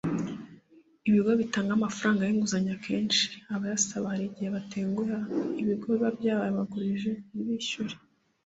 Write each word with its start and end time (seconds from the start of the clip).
Ibigo 1.07 1.31
bitanga 1.41 1.71
amafaranga 1.75 2.21
yinguzanyo 2.27 2.71
akenshi 2.77 3.25
abayasaba 3.55 4.09
hari 4.11 4.23
igihe 4.27 4.49
batenguha 4.55 5.17
ibigo 5.61 5.85
biba 5.93 6.09
bya 6.19 6.35
yabagurije 6.45 7.11
nti 7.27 7.41
bishyure 7.47 7.95